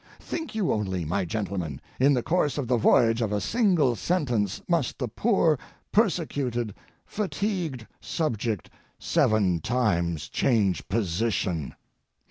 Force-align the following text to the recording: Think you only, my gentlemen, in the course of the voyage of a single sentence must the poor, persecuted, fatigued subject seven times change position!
Think 0.19 0.55
you 0.55 0.71
only, 0.73 1.05
my 1.05 1.25
gentlemen, 1.25 1.79
in 1.99 2.15
the 2.15 2.23
course 2.23 2.57
of 2.57 2.67
the 2.67 2.75
voyage 2.75 3.21
of 3.21 3.31
a 3.31 3.39
single 3.39 3.95
sentence 3.95 4.59
must 4.67 4.97
the 4.97 5.07
poor, 5.07 5.59
persecuted, 5.91 6.73
fatigued 7.05 7.85
subject 7.99 8.71
seven 8.97 9.59
times 9.59 10.27
change 10.27 10.87
position! 10.87 11.75